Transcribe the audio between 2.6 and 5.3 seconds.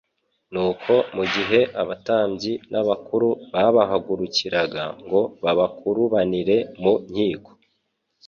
n'abakuru babahagurukiraga ngo